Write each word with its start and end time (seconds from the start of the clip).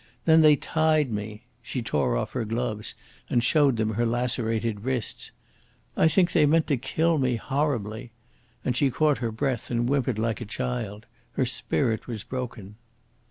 Then 0.25 0.41
they 0.41 0.55
tied 0.55 1.11
me." 1.11 1.43
She 1.61 1.83
tore 1.83 2.17
off 2.17 2.31
her 2.31 2.43
gloves 2.43 2.95
and 3.29 3.43
showed 3.43 3.77
them 3.77 3.91
her 3.91 4.05
lacerated 4.07 4.79
wrists. 4.83 5.31
"I 5.95 6.07
think 6.07 6.31
they 6.31 6.47
meant 6.47 6.65
to 6.69 6.77
kill 6.77 7.19
me 7.19 7.35
horribly." 7.35 8.09
And 8.65 8.75
she 8.75 8.89
caught 8.89 9.19
her 9.19 9.31
breath 9.31 9.69
and 9.69 9.87
whimpered 9.87 10.17
like 10.17 10.41
a 10.41 10.45
child. 10.45 11.05
Her 11.33 11.45
spirit 11.45 12.07
was 12.07 12.23
broken. 12.23 12.77